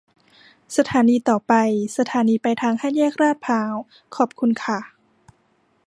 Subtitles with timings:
[0.77, 1.53] สถานีต่อไป
[1.97, 3.73] สถานีปลายทางห้าแยกลาดพร้าว
[4.15, 4.79] ขอบคุณค่ะ